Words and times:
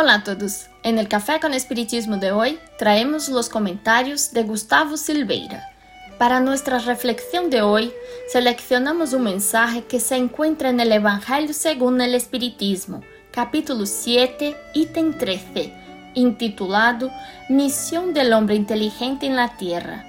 Hola 0.00 0.14
a 0.14 0.22
todos. 0.22 0.68
En 0.84 0.96
el 1.00 1.08
Café 1.08 1.40
con 1.40 1.54
Espiritismo 1.54 2.18
de 2.18 2.30
hoy 2.30 2.60
traemos 2.78 3.28
los 3.28 3.48
comentarios 3.48 4.30
de 4.30 4.44
Gustavo 4.44 4.96
Silveira. 4.96 5.72
Para 6.18 6.38
nuestra 6.38 6.78
reflexión 6.78 7.50
de 7.50 7.62
hoy, 7.62 7.92
seleccionamos 8.28 9.12
un 9.12 9.24
mensaje 9.24 9.82
que 9.86 9.98
se 9.98 10.14
encuentra 10.14 10.70
en 10.70 10.78
el 10.78 10.92
Evangelio 10.92 11.52
según 11.52 12.00
el 12.00 12.14
Espiritismo, 12.14 13.02
capítulo 13.32 13.86
7, 13.86 14.56
ítem 14.74 15.18
13, 15.18 15.74
intitulado 16.14 17.10
Misión 17.48 18.14
del 18.14 18.34
hombre 18.34 18.54
inteligente 18.54 19.26
en 19.26 19.34
la 19.34 19.56
Tierra, 19.56 20.06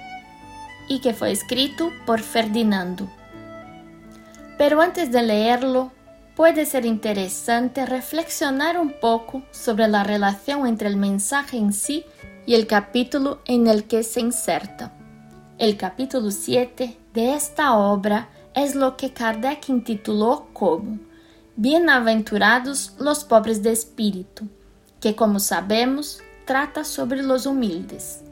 y 0.86 1.00
que 1.00 1.14
fue 1.14 1.32
escrito 1.32 1.90
por 2.06 2.20
Ferdinando. 2.20 3.10
Pero 4.56 4.82
antes 4.82 5.10
de 5.10 5.24
leerlo, 5.24 5.90
puede 6.40 6.64
ser 6.64 6.86
interesante 6.86 7.84
reflexionar 7.84 8.80
un 8.80 8.94
poco 8.98 9.42
sobre 9.50 9.88
la 9.88 10.04
relación 10.04 10.66
entre 10.66 10.88
el 10.88 10.96
mensaje 10.96 11.58
en 11.58 11.74
sí 11.74 12.06
y 12.46 12.54
el 12.54 12.66
capítulo 12.66 13.42
en 13.44 13.66
el 13.66 13.84
que 13.84 14.02
se 14.02 14.20
inserta. 14.20 14.90
El 15.58 15.76
capítulo 15.76 16.30
7 16.30 16.96
de 17.12 17.34
esta 17.34 17.74
obra 17.74 18.30
es 18.54 18.74
lo 18.74 18.96
que 18.96 19.12
Kardec 19.12 19.68
intituló 19.68 20.48
como 20.54 20.98
Bienaventurados 21.56 22.94
los 22.98 23.22
pobres 23.24 23.62
de 23.62 23.72
espíritu, 23.72 24.48
que 24.98 25.14
como 25.14 25.40
sabemos 25.40 26.22
trata 26.46 26.84
sobre 26.84 27.22
los 27.22 27.44
humildes. 27.44 28.22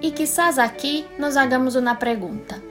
Y 0.00 0.12
quizás 0.12 0.58
aquí 0.58 1.04
nos 1.18 1.36
hagamos 1.36 1.76
una 1.76 1.98
pregunta. 1.98 2.62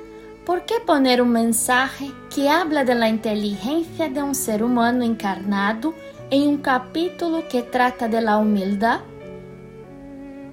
por 0.45 0.61
que 0.61 0.79
poner 0.81 1.21
um 1.21 1.25
mensagem 1.25 2.13
que 2.29 2.47
habla 2.47 2.85
da 2.85 3.09
inteligência 3.09 4.07
de 4.07 4.21
um 4.21 4.33
ser 4.33 4.61
humano 4.61 5.03
encarnado 5.03 5.93
em 6.29 6.47
um 6.47 6.55
capítulo 6.55 7.41
que 7.43 7.63
trata 7.63 8.07
da 8.07 8.37
humildade? 8.37 9.03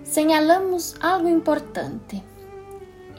Señalamos 0.03 0.95
algo 1.01 1.29
importante. 1.29 2.23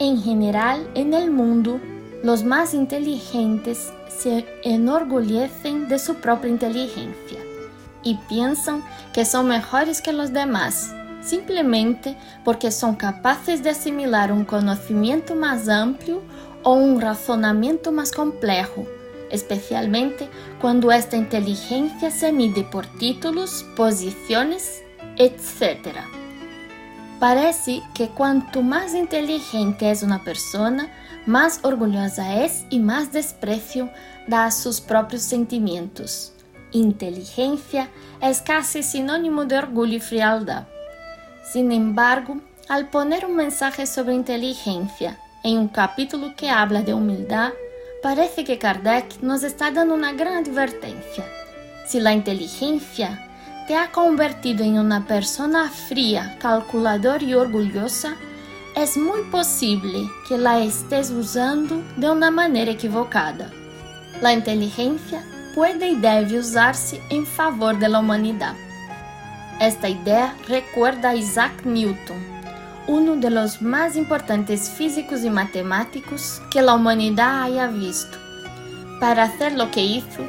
Em 0.00 0.16
geral, 0.16 0.80
el 0.96 1.30
mundo, 1.30 1.80
os 2.24 2.42
mais 2.42 2.74
inteligentes 2.74 3.92
se 4.08 4.44
enorgulhecem 4.64 5.84
de 5.84 5.96
sua 5.98 6.16
própria 6.16 6.50
inteligência 6.50 7.38
e 8.04 8.14
pensam 8.28 8.82
que 9.12 9.24
são 9.24 9.44
melhores 9.44 10.00
que 10.00 10.10
os 10.10 10.30
demais, 10.30 10.92
simplesmente 11.22 12.16
porque 12.44 12.70
são 12.70 12.94
capazes 12.94 13.60
de 13.60 13.68
assimilar 13.68 14.32
um 14.32 14.44
conhecimento 14.44 15.36
mais 15.36 15.68
amplo 15.68 16.22
o 16.64 16.72
un 16.72 17.00
razonamiento 17.00 17.92
más 17.92 18.10
complejo, 18.10 18.86
especialmente 19.30 20.28
cuando 20.60 20.90
esta 20.90 21.16
inteligencia 21.16 22.10
se 22.10 22.32
mide 22.32 22.64
por 22.64 22.86
títulos, 22.98 23.64
posiciones, 23.76 24.82
etc. 25.16 25.98
Parece 27.20 27.82
que 27.94 28.08
cuanto 28.08 28.62
más 28.62 28.94
inteligente 28.94 29.90
es 29.90 30.02
una 30.02 30.24
persona, 30.24 30.92
más 31.26 31.60
orgullosa 31.62 32.42
es 32.44 32.64
y 32.70 32.80
más 32.80 33.12
desprecio 33.12 33.88
da 34.26 34.46
a 34.46 34.50
sus 34.50 34.80
propios 34.80 35.22
sentimientos. 35.22 36.32
Inteligencia 36.72 37.88
es 38.20 38.42
casi 38.42 38.82
sinónimo 38.82 39.44
de 39.44 39.58
orgullo 39.58 39.96
y 39.96 40.00
frialdad. 40.00 40.66
Sin 41.44 41.70
embargo, 41.72 42.40
al 42.68 42.88
poner 42.88 43.26
un 43.26 43.36
mensaje 43.36 43.86
sobre 43.86 44.14
inteligencia 44.14 45.18
em 45.44 45.58
um 45.58 45.68
capítulo 45.68 46.32
que 46.32 46.46
habla 46.46 46.82
de 46.82 46.94
humildade, 46.94 47.54
parece 48.02 48.42
que 48.42 48.56
Kardec 48.56 49.22
nos 49.22 49.42
está 49.42 49.68
dando 49.68 49.94
uma 49.94 50.10
grande 50.10 50.48
advertência. 50.48 51.22
Se 51.84 51.98
a 51.98 52.12
inteligência 52.14 53.18
te 53.66 53.74
ha 53.74 53.86
convertido 53.86 54.62
em 54.62 54.78
uma 54.78 55.02
pessoa 55.02 55.68
fria, 55.68 56.34
calculadora 56.40 57.22
e 57.22 57.36
orgulhosa, 57.36 58.16
é 58.74 58.98
muito 58.98 59.30
possível 59.30 60.08
que 60.26 60.34
la 60.34 60.60
estés 60.60 61.10
usando 61.10 61.84
de 61.96 62.06
uma 62.06 62.30
maneira 62.30 62.70
equivocada. 62.70 63.52
A 64.22 64.32
inteligência 64.32 65.22
pode 65.54 65.84
e 65.84 65.94
deve 65.94 66.38
usar-se 66.38 67.00
em 67.10 67.24
favor 67.26 67.74
da 67.76 67.98
humanidade. 67.98 68.58
Esta 69.60 69.88
ideia 69.88 70.34
recuerda 70.48 71.10
a 71.10 71.14
Isaac 71.14 71.68
Newton, 71.68 72.33
de 72.86 73.30
los 73.30 73.62
más 73.62 73.96
importantes 73.96 74.68
físicos 74.68 75.24
y 75.24 75.30
matemáticos 75.30 76.42
que 76.50 76.60
la 76.60 76.74
humanidad 76.74 77.44
haya 77.44 77.66
visto. 77.68 78.18
Para 79.00 79.24
hacer 79.24 79.54
lo 79.54 79.70
que 79.70 79.82
hizo, 79.82 80.22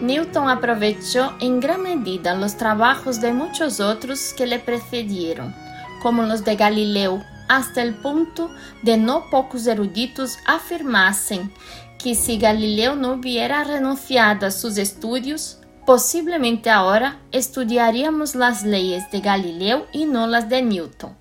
Newton 0.00 0.48
aprovechó 0.48 1.34
en 1.40 1.58
gran 1.58 1.82
medida 1.82 2.36
los 2.36 2.56
trabajos 2.56 3.20
de 3.20 3.32
muchos 3.32 3.80
otros 3.80 4.32
que 4.36 4.46
le 4.46 4.60
precedieron, 4.60 5.52
como 6.00 6.22
los 6.22 6.44
de 6.44 6.54
Galileo, 6.54 7.24
hasta 7.48 7.82
el 7.82 7.94
punto 7.94 8.48
de 8.82 8.96
no 8.96 9.28
pocos 9.28 9.66
eruditos 9.66 10.38
afirmasen 10.46 11.50
que 11.98 12.14
si 12.14 12.38
Galileo 12.38 12.94
no 12.94 13.14
hubiera 13.14 13.64
renunciado 13.64 14.46
a 14.46 14.50
sus 14.52 14.78
estudios, 14.78 15.58
posiblemente 15.84 16.70
ahora 16.70 17.18
estudiaríamos 17.32 18.36
las 18.36 18.62
leyes 18.62 19.10
de 19.10 19.20
Galileo 19.20 19.86
y 19.92 20.04
no 20.04 20.28
las 20.28 20.48
de 20.48 20.62
Newton 20.62 21.17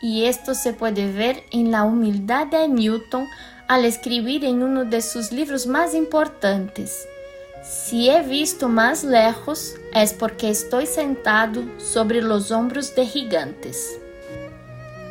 y 0.00 0.24
esto 0.24 0.54
se 0.54 0.72
puede 0.72 1.12
ver 1.12 1.44
en 1.50 1.70
la 1.70 1.84
humildad 1.84 2.46
de 2.46 2.68
Newton 2.68 3.26
al 3.68 3.84
escribir 3.84 4.44
en 4.44 4.62
uno 4.62 4.84
de 4.84 5.02
sus 5.02 5.30
libros 5.30 5.66
más 5.66 5.94
importantes. 5.94 7.06
Si 7.62 8.08
he 8.08 8.22
visto 8.22 8.68
más 8.68 9.04
lejos 9.04 9.74
es 9.94 10.14
porque 10.14 10.48
estoy 10.48 10.86
sentado 10.86 11.62
sobre 11.78 12.22
los 12.22 12.50
hombros 12.50 12.94
de 12.94 13.06
gigantes. 13.06 13.98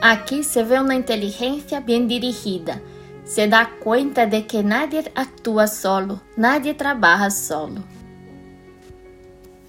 Aquí 0.01 0.43
se 0.43 0.63
ve 0.63 0.79
una 0.79 0.95
inteligencia 0.95 1.81
bien 1.81 2.07
dirigida. 2.07 2.81
Se 3.25 3.47
da 3.47 3.69
cuenta 3.79 4.25
de 4.25 4.47
que 4.47 4.63
nadie 4.63 5.11
actúa 5.13 5.67
solo, 5.67 6.21
nadie 6.35 6.73
trabaja 6.73 7.29
solo. 7.29 7.83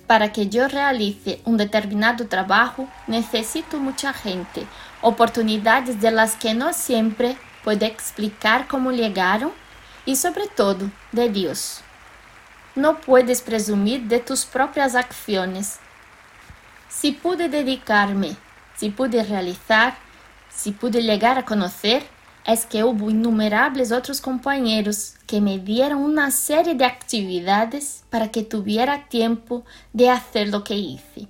Para 0.07 0.33
que 0.33 0.49
yo 0.49 0.67
realice 0.67 1.41
un 1.45 1.59
determinado 1.59 2.27
trabajo 2.27 2.89
necesito 3.07 3.79
mucha 3.79 4.13
gente, 4.13 4.67
oportunidades 5.03 6.01
de 6.01 6.11
las 6.11 6.37
que 6.37 6.55
no 6.55 6.73
siempre 6.73 7.37
puedo 7.65 7.87
explicar 7.87 8.69
cómo 8.69 8.93
llegaron 8.93 9.53
y 10.07 10.17
sobre 10.17 10.47
todo 10.49 10.91
de 11.13 11.29
Dios. 11.29 11.81
No 12.75 13.01
puedes 13.01 13.43
presumir 13.43 14.03
de 14.05 14.21
tus 14.21 14.45
propias 14.45 14.95
acciones. 14.95 15.79
Si 16.89 17.13
pude 17.13 17.49
dedicarme, 17.49 18.37
si 18.77 18.91
pude 18.91 19.23
realizar, 19.23 19.97
si 20.49 20.73
pude 20.73 21.03
llegar 21.03 21.39
a 21.39 21.45
conocer, 21.45 22.03
es 22.47 22.67
que 22.67 22.85
hubo 22.85 23.11
innumerables 23.11 23.93
otros 23.93 24.21
compañeros 24.21 25.15
que 25.27 25.41
me 25.41 25.59
dieron 25.59 26.01
una 26.01 26.31
serie 26.31 26.75
de 26.75 26.85
actividades 26.85 28.05
para 28.11 28.31
que 28.31 28.43
tuviera 28.43 29.09
tiempo 29.09 29.65
de 29.93 30.11
hacer 30.11 30.49
lo 30.49 30.65
que 30.65 30.75
hice. 30.75 31.29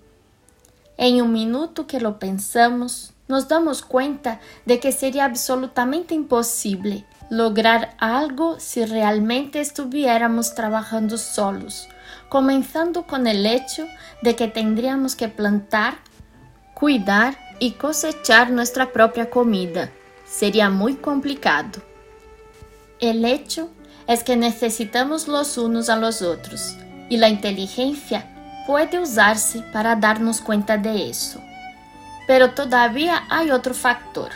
En 0.97 1.21
un 1.23 1.33
minuto 1.33 1.87
que 1.87 2.01
lo 2.01 2.19
pensamos, 2.19 3.13
nos 3.31 3.47
damos 3.47 3.83
cuenta 3.83 4.41
de 4.67 4.81
que 4.81 4.93
sería 4.93 5.25
absolutamente 5.25 6.15
imposible 6.15 7.07
lograr 7.31 7.95
algo 7.99 8.59
si 8.59 8.85
realmente 8.85 9.61
estuviéramos 9.61 10.57
trabajando 10.57 11.17
solos, 11.17 11.89
comenzando 12.29 13.07
con 13.07 13.29
el 13.29 13.47
hecho 13.47 13.87
de 14.21 14.35
que 14.35 14.49
tendríamos 14.49 15.15
que 15.15 15.29
plantar, 15.29 15.99
cuidar 16.75 17.39
y 17.61 17.73
cosechar 17.73 18.51
nuestra 18.51 18.93
propia 18.93 19.31
comida. 19.31 19.91
Sería 20.27 20.69
muy 20.69 20.97
complicado. 20.97 21.81
El 22.99 23.25
hecho 23.25 23.71
es 24.09 24.25
que 24.25 24.37
necesitamos 24.37 25.29
los 25.29 25.57
unos 25.57 25.89
a 25.89 25.97
los 25.97 26.21
otros 26.21 26.77
y 27.09 27.17
la 27.17 27.29
inteligencia 27.29 28.27
puede 28.67 28.99
usarse 28.99 29.63
para 29.73 29.95
darnos 29.95 30.41
cuenta 30.41 30.77
de 30.77 31.09
eso. 31.09 31.41
Pero 32.31 32.53
todavía 32.53 33.25
hay 33.29 33.51
otro 33.51 33.75
factor. 33.75 34.31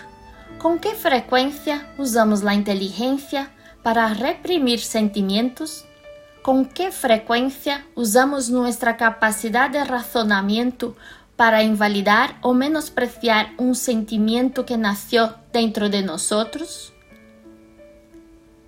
¿Con 0.58 0.81
qué 0.81 0.96
frecuencia 0.96 1.87
usamos 1.96 2.43
la 2.43 2.52
inteligencia 2.52 3.52
para 3.85 4.12
reprimir 4.14 4.81
sentimientos? 4.81 5.85
¿Con 6.43 6.64
qué 6.64 6.91
frecuencia 6.91 7.87
usamos 7.94 8.50
nuestra 8.50 8.96
capacidad 8.96 9.70
de 9.70 9.85
razonamiento 9.85 10.96
para 11.37 11.62
invalidar 11.62 12.37
o 12.41 12.52
menospreciar 12.52 13.50
un 13.58 13.76
sentimiento 13.76 14.67
que 14.67 14.76
nació 14.76 15.37
dentro 15.52 15.88
de 15.88 16.02
nosotros? 16.02 16.93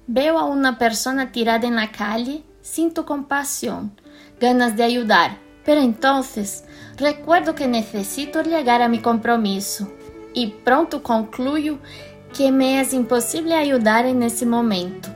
Veo 0.06 0.38
a 0.38 0.44
una 0.44 0.78
persona 0.78 1.32
tirada 1.32 1.66
en 1.66 1.74
la 1.74 1.90
calle, 1.90 2.44
siento 2.62 3.04
compasión, 3.04 3.90
ganas 4.38 4.76
de 4.76 4.84
ayudar, 4.84 5.44
pero 5.66 5.80
entonces 5.80 6.64
recuerdo 6.96 7.56
que 7.56 7.66
necesito 7.66 8.40
llegar 8.42 8.80
a 8.80 8.88
mi 8.88 9.00
compromiso 9.00 9.92
y 10.32 10.46
pronto 10.64 11.02
concluyo 11.02 11.78
que 12.34 12.52
me 12.52 12.80
es 12.80 12.94
imposible 12.94 13.54
ayudar 13.54 14.06
en 14.06 14.22
ese 14.22 14.46
momento. 14.46 15.08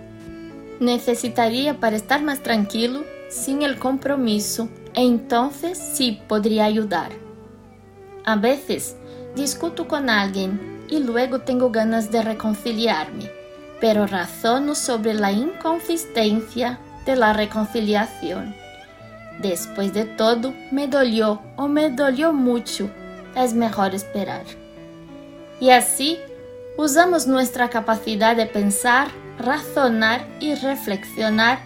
Necesitaría 0.81 1.79
para 1.79 1.97
estar 1.97 2.23
más 2.23 2.43
tranquilo 2.43 3.05
sin 3.31 3.62
el 3.62 3.79
compromiso 3.79 4.69
e 4.94 5.02
entonces 5.02 5.79
sí 5.79 6.20
podría 6.26 6.64
ayudar. 6.64 7.12
A 8.25 8.35
veces 8.35 8.96
discuto 9.37 9.87
con 9.87 10.11
alguien 10.11 10.85
y 10.88 10.99
luego 10.99 11.43
tengo 11.43 11.70
ganas 11.70 12.11
de 12.11 12.23
reconciliarme, 12.23 13.31
pero 13.81 14.06
razono 14.06 14.75
sobre 14.75 15.14
la 15.14 15.31
inconsistencia 15.31 16.81
de 17.06 17.14
la 17.14 17.35
reconciliación. 17.35 18.55
Después 19.42 19.94
de 19.94 20.04
todo, 20.04 20.54
me 20.70 20.87
dolió 20.87 21.40
o 21.56 21.66
me 21.66 21.90
dolió 21.90 22.32
mucho. 22.32 22.90
Es 23.34 23.54
mejor 23.54 23.94
esperar. 23.94 24.44
Y 25.60 25.70
así, 25.70 26.19
usamos 26.76 27.26
nuestra 27.26 27.70
capacidad 27.70 28.37
de 28.37 28.46
pensar, 28.46 29.08
razonar 29.38 30.26
y 30.40 30.54
reflexionar 30.54 31.60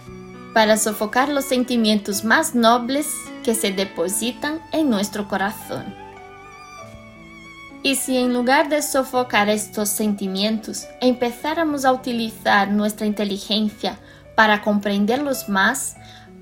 para 0.53 0.77
sofocar 0.77 1.27
los 1.27 1.43
sentimientos 1.43 2.23
más 2.23 2.55
nobles 2.55 3.13
que 3.43 3.53
se 3.55 3.71
depositan 3.71 4.61
en 4.71 4.89
nuestro 4.89 5.27
corazón. 5.27 5.93
Y 7.83 7.95
si 7.95 8.17
en 8.17 8.33
lugar 8.33 8.69
de 8.69 8.81
sofocar 8.81 9.49
estos 9.49 9.89
sentimientos 9.89 10.87
empezáramos 11.01 11.83
a 11.83 11.91
utilizar 11.91 12.71
nuestra 12.71 13.05
inteligencia 13.05 13.99
para 14.33 14.61
comprenderlos 14.61 15.49
más, 15.49 15.95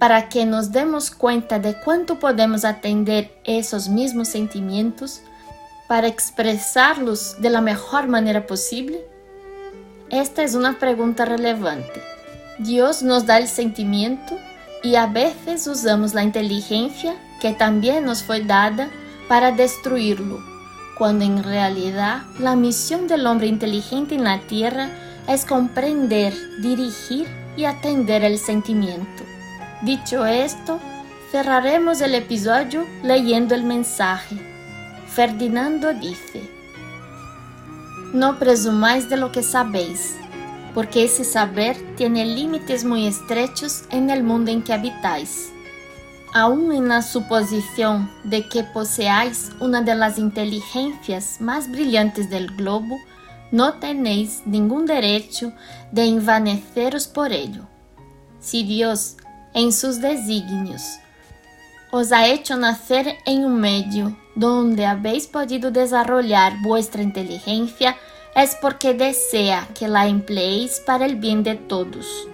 para 0.03 0.27
que 0.27 0.45
nos 0.45 0.73
demos 0.73 1.11
cuenta 1.11 1.59
de 1.59 1.75
cuánto 1.79 2.19
podemos 2.19 2.65
atender 2.65 3.31
esos 3.45 3.87
mismos 3.87 4.27
sentimientos, 4.27 5.21
para 5.87 6.07
expresarlos 6.07 7.41
de 7.41 7.49
la 7.49 7.61
mejor 7.61 8.09
manera 8.09 8.45
posible? 8.45 8.99
Esta 10.09 10.43
es 10.43 10.55
una 10.55 10.77
pregunta 10.77 11.23
relevante 11.23 12.01
Dios 12.59 13.01
nos 13.01 13.25
da 13.25 13.37
el 13.37 13.47
sentimiento 13.47 14.37
y 14.83 14.95
a 14.95 15.07
veces 15.07 15.67
usamos 15.67 16.13
la 16.13 16.23
inteligencia 16.23 17.15
que 17.39 17.53
también 17.53 18.03
nos 18.03 18.23
fue 18.23 18.43
dada 18.43 18.89
para 19.29 19.53
destruirlo, 19.53 20.43
cuando 20.97 21.23
en 21.23 21.41
realidad 21.45 22.23
la 22.39 22.57
misión 22.57 23.07
del 23.07 23.25
hombre 23.25 23.47
inteligente 23.47 24.15
en 24.15 24.25
la 24.25 24.41
tierra 24.41 24.89
es 25.29 25.45
comprender, 25.45 26.33
dirigir 26.61 27.25
y 27.55 27.63
atender 27.63 28.25
el 28.25 28.37
sentimiento. 28.37 29.23
Dicho 29.83 30.25
esto, 30.25 30.79
cerraremos 31.31 32.01
el 32.01 32.15
episodio 32.15 32.85
leyendo 33.03 33.53
el 33.55 33.63
mensaje. 33.63 34.35
Ferdinando 35.07 35.93
dice, 35.93 36.49
No 38.13 38.39
presumáis 38.39 39.09
de 39.09 39.17
lo 39.17 39.31
que 39.31 39.43
sabéis 39.43 40.15
porque 40.73 41.03
ese 41.03 41.23
saber 41.23 41.77
tiene 41.95 42.25
límites 42.25 42.83
muy 42.83 43.05
estrechos 43.05 43.83
en 43.89 44.09
el 44.09 44.23
mundo 44.23 44.51
en 44.51 44.63
que 44.63 44.73
habitáis. 44.73 45.51
Aún 46.33 46.71
en 46.71 46.87
la 46.87 47.03
suposición 47.03 48.09
de 48.23 48.49
que 48.49 48.63
poseáis 48.63 49.51
una 49.59 49.81
de 49.81 49.93
las 49.93 50.17
inteligencias 50.17 51.39
más 51.39 51.69
brillantes 51.69 52.29
del 52.29 52.47
globo, 52.55 52.97
no 53.51 53.73
tenéis 53.73 54.41
ningún 54.45 54.87
derecho 54.87 55.53
de 55.91 56.05
envaneceros 56.05 57.07
por 57.07 57.31
ello. 57.31 57.67
Si 58.39 58.63
Dios, 58.63 59.17
en 59.53 59.71
sus 59.71 60.01
designios, 60.01 60.99
os 61.91 62.11
ha 62.11 62.27
hecho 62.27 62.57
nacer 62.57 63.17
en 63.25 63.45
un 63.45 63.59
medio 63.59 64.17
donde 64.33 64.83
habéis 64.83 65.27
podido 65.27 65.69
desarrollar 65.69 66.53
vuestra 66.63 67.03
inteligencia, 67.03 67.95
es 68.35 68.57
porque 68.59 68.95
desea 68.95 69.67
que 69.75 69.87
la 69.87 70.07
empleéis 70.07 70.79
para 70.79 71.05
el 71.05 71.17
bien 71.17 71.43
de 71.43 71.53
todos. 71.53 72.27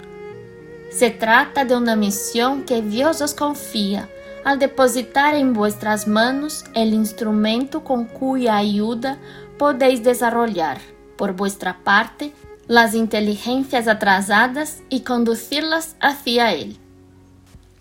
Se 0.91 1.11
trata 1.11 1.65
de 1.65 1.75
una 1.75 1.97
misión 1.97 2.63
que 2.63 2.81
Dios 2.81 3.21
os 3.21 3.33
confía 3.33 4.07
al 4.45 4.59
depositar 4.59 5.35
en 5.35 5.53
vuestras 5.53 6.07
manos 6.07 6.63
el 6.73 6.93
instrumento 6.93 7.83
con 7.83 8.05
cuya 8.05 8.55
ayuda 8.55 9.17
podéis 9.57 10.03
desarrollar, 10.03 10.79
por 11.17 11.33
vuestra 11.33 11.79
parte, 11.83 12.31
las 12.67 12.95
inteligencias 12.95 13.89
atrasadas 13.89 14.77
y 14.89 15.01
conducirlas 15.01 15.97
hacia 15.99 16.53
Él. 16.53 16.77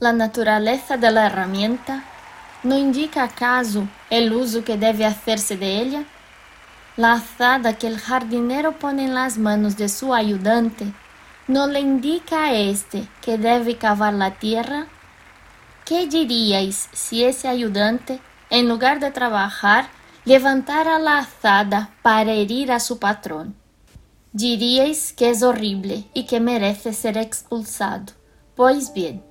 La 0.01 0.13
naturaleza 0.13 0.97
de 0.97 1.11
la 1.11 1.27
herramienta 1.27 2.05
no 2.63 2.79
indica 2.79 3.25
acaso 3.25 3.89
el 4.11 4.33
uso 4.33 4.63
que 4.63 4.77
debe 4.77 5.05
hacerse 5.05 5.57
de 5.57 5.81
ella? 5.81 6.05
La 6.97 7.15
azada 7.15 7.75
que 7.75 7.89
el 7.89 7.99
jardinero 7.99 8.79
pone 8.79 9.07
en 9.07 9.15
las 9.15 9.39
manos 9.39 9.77
de 9.77 9.89
su 9.89 10.15
ayudante 10.15 10.93
no 11.49 11.67
le 11.67 11.81
indica 11.81 12.45
a 12.45 12.53
éste 12.53 13.09
que 13.23 13.39
debe 13.39 13.77
cavar 13.77 14.15
la 14.15 14.39
tierra. 14.39 14.87
¿Qué 15.85 16.07
diríais 16.07 16.89
si 16.93 17.25
ese 17.25 17.49
ayudante, 17.49 18.21
en 18.51 18.69
lugar 18.69 19.01
de 19.01 19.11
trabajar, 19.11 19.89
levantara 20.25 21.01
la 21.01 21.19
azada 21.19 21.91
para 22.03 22.33
herir 22.33 22.71
a 22.71 22.79
su 22.79 23.01
patrón? 23.01 23.57
Diríais 24.33 25.13
que 25.13 25.31
es 25.31 25.43
horrible 25.43 26.05
y 26.15 26.27
que 26.27 26.39
merece 26.39 26.93
ser 26.93 27.17
expulsado. 27.17 28.13
Pues 28.55 28.93
bien, 28.93 29.25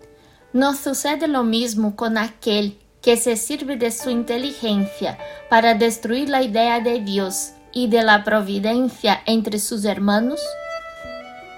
no 0.53 0.73
sucede 0.73 1.27
lo 1.27 1.43
mismo 1.43 1.95
con 1.95 2.17
aquel 2.17 2.77
que 3.01 3.17
se 3.17 3.35
sirve 3.35 3.75
de 3.75 3.91
su 3.91 4.09
inteligencia 4.09 5.17
para 5.49 5.73
destruir 5.73 6.29
la 6.29 6.41
idea 6.41 6.79
de 6.79 6.99
Dios 7.01 7.51
y 7.73 7.87
de 7.87 8.03
la 8.03 8.23
providencia 8.23 9.21
entre 9.25 9.59
sus 9.59 9.85
hermanos? 9.85 10.41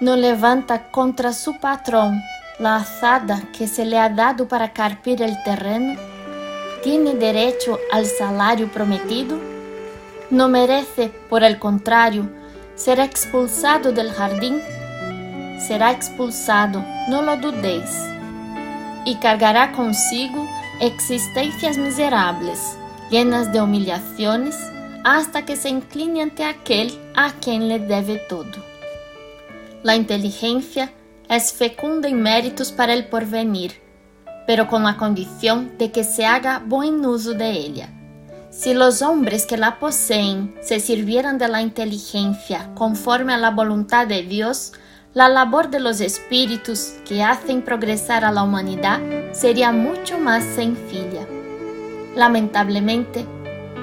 ¿No 0.00 0.16
levanta 0.16 0.90
contra 0.90 1.32
su 1.32 1.58
patrón 1.58 2.20
la 2.58 2.76
azada 2.76 3.42
que 3.56 3.68
se 3.68 3.84
le 3.84 3.98
ha 3.98 4.08
dado 4.08 4.48
para 4.48 4.72
carpir 4.72 5.22
el 5.22 5.42
terreno? 5.44 5.98
¿Tiene 6.82 7.14
derecho 7.14 7.78
al 7.92 8.06
salario 8.06 8.70
prometido? 8.72 9.38
¿No 10.30 10.48
merece, 10.48 11.08
por 11.28 11.42
el 11.42 11.58
contrario, 11.58 12.30
ser 12.74 13.00
expulsado 13.00 13.92
del 13.92 14.10
jardín? 14.12 14.60
Será 15.58 15.90
expulsado, 15.90 16.84
no 17.08 17.22
lo 17.22 17.36
dudéis, 17.36 17.90
y 19.10 19.16
cargará 19.16 19.72
consigo 19.72 20.46
existencias 20.80 21.76
miserables, 21.76 22.76
llenas 23.10 23.52
de 23.52 23.60
humillaciones 23.60 24.56
hasta 25.02 25.44
que 25.44 25.56
se 25.56 25.68
incline 25.68 26.22
ante 26.22 26.44
aquel 26.44 26.96
a 27.16 27.32
quien 27.32 27.68
le 27.68 27.80
debe 27.80 28.18
todo. 28.28 28.64
La 29.82 29.96
inteligencia 29.96 30.92
es 31.28 31.52
fecunda 31.52 32.08
en 32.08 32.22
méritos 32.22 32.70
para 32.70 32.92
el 32.92 33.08
porvenir, 33.08 33.80
pero 34.46 34.68
con 34.68 34.84
la 34.84 34.96
condición 34.96 35.76
de 35.76 35.90
que 35.90 36.04
se 36.04 36.24
haga 36.24 36.62
buen 36.64 37.04
uso 37.04 37.34
de 37.34 37.50
ella. 37.50 37.88
Si 38.50 38.74
los 38.74 39.02
hombres 39.02 39.44
que 39.44 39.56
la 39.56 39.80
poseen 39.80 40.54
se 40.62 40.78
sirvieran 40.78 41.36
de 41.36 41.48
la 41.48 41.62
inteligencia 41.62 42.70
conforme 42.74 43.32
a 43.32 43.38
la 43.38 43.50
voluntad 43.50 44.06
de 44.06 44.22
Dios, 44.22 44.72
la 45.12 45.28
labor 45.28 45.70
de 45.70 45.80
los 45.80 46.00
espíritus 46.00 46.94
que 47.04 47.24
hacen 47.24 47.62
progresar 47.62 48.24
a 48.24 48.30
la 48.30 48.44
humanidad 48.44 49.00
sería 49.32 49.72
mucho 49.72 50.20
más 50.20 50.44
sencilla. 50.44 51.26
Lamentablemente, 52.14 53.26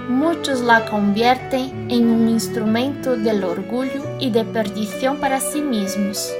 muchos 0.07 0.61
la 0.61 0.85
convierten 0.85 1.91
en 1.91 2.09
un 2.09 2.29
instrumento 2.29 3.17
del 3.17 3.43
orgullo 3.43 4.03
y 4.19 4.29
de 4.29 4.45
perdición 4.45 5.19
para 5.19 5.41
sí 5.41 5.61
mismos. 5.61 6.31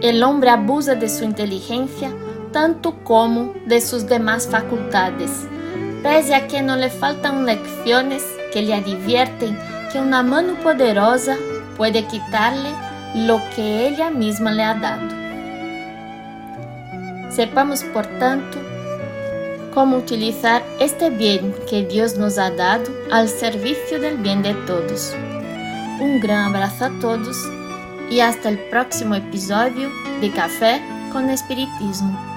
El 0.00 0.24
hombre 0.24 0.50
abusa 0.50 0.96
de 0.96 1.08
su 1.08 1.22
inteligencia 1.22 2.12
tanto 2.50 2.96
como 3.04 3.54
de 3.66 3.80
sus 3.80 4.06
demás 4.06 4.48
facultades, 4.48 5.30
pese 6.02 6.34
a 6.34 6.48
que 6.48 6.62
no 6.62 6.74
le 6.74 6.90
faltan 6.90 7.46
lecciones 7.46 8.24
que 8.52 8.60
le 8.62 8.74
advierten 8.74 9.56
que 9.92 10.00
una 10.00 10.24
mano 10.24 10.54
poderosa 10.62 11.36
puede 11.76 12.04
quitarle 12.06 12.68
lo 13.14 13.40
que 13.54 13.88
ella 13.88 14.10
misma 14.10 14.52
le 14.52 14.62
ha 14.62 14.74
dado. 14.74 15.08
Sepamos, 17.30 17.82
por 17.84 18.06
tanto, 18.18 18.58
cómo 19.74 19.96
utilizar 19.96 20.62
este 20.80 21.10
bien 21.10 21.54
que 21.68 21.84
Dios 21.84 22.16
nos 22.16 22.38
ha 22.38 22.50
dado 22.50 22.84
al 23.10 23.28
servicio 23.28 24.00
del 24.00 24.18
bien 24.18 24.42
de 24.42 24.54
todos. 24.66 25.14
Un 26.00 26.20
gran 26.20 26.54
abrazo 26.54 26.86
a 26.86 27.00
todos 27.00 27.36
y 28.10 28.20
hasta 28.20 28.48
el 28.48 28.58
próximo 28.58 29.14
episodio 29.14 29.90
de 30.20 30.30
Café 30.30 30.82
con 31.12 31.30
Espiritismo. 31.30 32.31